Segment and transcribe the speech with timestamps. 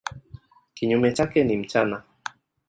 [0.73, 2.03] Kinyume chake ni mchana.